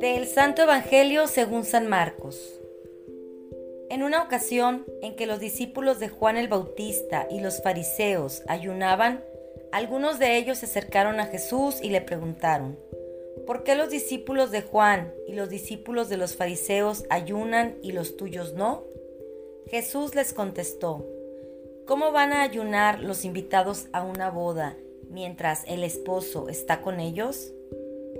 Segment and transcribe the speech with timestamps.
[0.00, 2.58] Del Santo Evangelio según San Marcos.
[3.90, 9.22] En una ocasión en que los discípulos de Juan el Bautista y los fariseos ayunaban,
[9.72, 12.78] algunos de ellos se acercaron a Jesús y le preguntaron,
[13.46, 18.16] ¿por qué los discípulos de Juan y los discípulos de los fariseos ayunan y los
[18.16, 18.84] tuyos no?
[19.66, 21.06] Jesús les contestó,
[21.86, 24.78] ¿cómo van a ayunar los invitados a una boda
[25.10, 27.52] mientras el esposo está con ellos?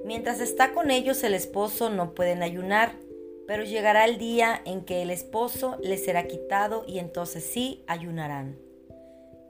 [0.04, 2.92] Mientras está con ellos el esposo no pueden ayunar,
[3.46, 8.58] pero llegará el día en que el esposo les será quitado y entonces sí ayunarán.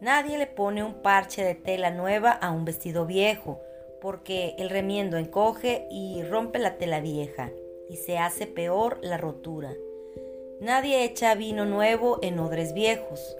[0.01, 3.61] Nadie le pone un parche de tela nueva a un vestido viejo,
[4.01, 7.51] porque el remiendo encoge y rompe la tela vieja,
[7.89, 9.75] y se hace peor la rotura.
[10.61, 13.37] Nadie echa vino nuevo en odres viejos,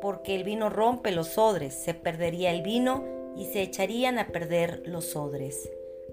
[0.00, 3.04] porque el vino rompe los odres, se perdería el vino
[3.36, 5.70] y se echarían a perder los odres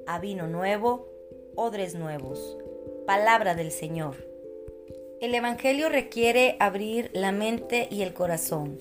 [0.08, 1.08] a vino nuevo,
[1.56, 2.58] odres nuevos.
[3.08, 4.16] Palabra del Señor.
[5.22, 8.80] El Evangelio requiere abrir la mente y el corazón.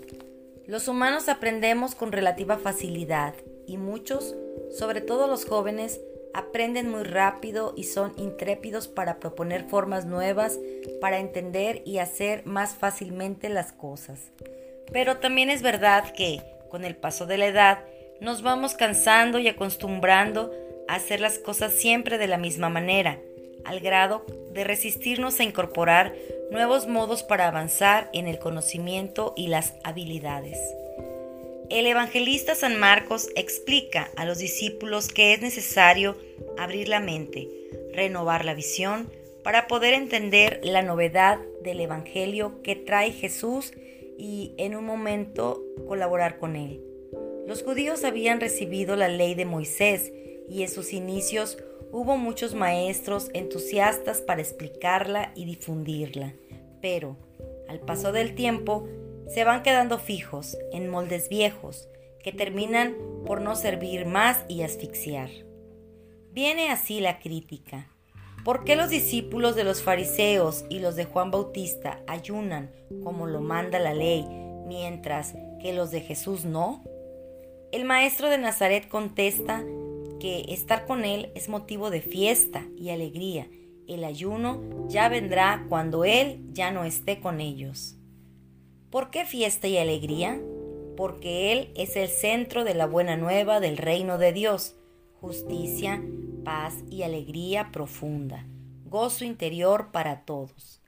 [0.67, 3.35] Los humanos aprendemos con relativa facilidad
[3.67, 4.35] y muchos,
[4.77, 6.01] sobre todo los jóvenes,
[6.35, 10.59] aprenden muy rápido y son intrépidos para proponer formas nuevas
[11.01, 14.33] para entender y hacer más fácilmente las cosas.
[14.93, 17.79] Pero también es verdad que, con el paso de la edad,
[18.21, 20.53] nos vamos cansando y acostumbrando
[20.95, 23.21] hacer las cosas siempre de la misma manera,
[23.65, 26.15] al grado de resistirnos a incorporar
[26.51, 30.59] nuevos modos para avanzar en el conocimiento y las habilidades.
[31.71, 36.17] El evangelista San Marcos explica a los discípulos que es necesario
[36.59, 37.49] abrir la mente,
[37.93, 39.11] renovar la visión,
[39.43, 43.73] para poder entender la novedad del Evangelio que trae Jesús
[44.19, 46.81] y en un momento colaborar con él.
[47.47, 50.13] Los judíos habían recibido la ley de Moisés
[50.49, 51.59] y en sus inicios
[51.93, 56.33] hubo muchos maestros entusiastas para explicarla y difundirla,
[56.81, 57.17] pero
[57.69, 58.89] al paso del tiempo
[59.29, 61.89] se van quedando fijos en moldes viejos
[62.23, 62.97] que terminan
[63.27, 65.31] por no servir más y asfixiar.
[66.33, 67.89] Viene así la crítica.
[68.45, 72.71] ¿Por qué los discípulos de los fariseos y los de Juan Bautista ayunan
[73.03, 74.27] como lo manda la ley,
[74.67, 76.83] mientras que los de Jesús no?
[77.73, 79.65] El maestro de Nazaret contesta
[80.19, 83.49] que estar con Él es motivo de fiesta y alegría.
[83.87, 87.97] El ayuno ya vendrá cuando Él ya no esté con ellos.
[88.91, 90.41] ¿Por qué fiesta y alegría?
[90.97, 94.77] Porque Él es el centro de la buena nueva del reino de Dios,
[95.21, 96.03] justicia,
[96.45, 98.47] paz y alegría profunda,
[98.85, 100.81] gozo interior para todos.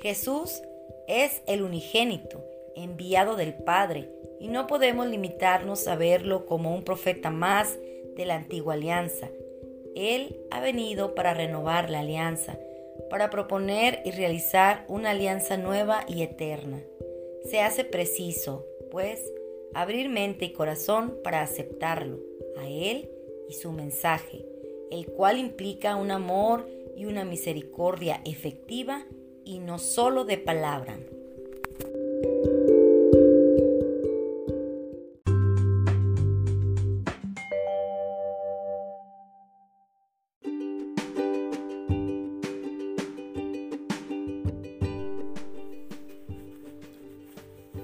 [0.00, 0.60] Jesús
[1.08, 2.44] es el unigénito,
[2.76, 7.78] enviado del Padre, y no podemos limitarnos a verlo como un profeta más
[8.16, 9.28] de la antigua alianza.
[9.94, 12.58] Él ha venido para renovar la alianza,
[13.10, 16.82] para proponer y realizar una alianza nueva y eterna.
[17.44, 19.32] Se hace preciso, pues,
[19.74, 22.18] abrir mente y corazón para aceptarlo,
[22.56, 23.10] a Él
[23.48, 24.44] y su mensaje,
[24.90, 29.06] el cual implica un amor y una misericordia efectiva
[29.44, 30.98] y no solo de palabra.